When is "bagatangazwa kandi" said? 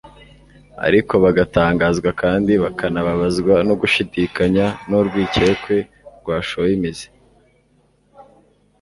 1.23-2.51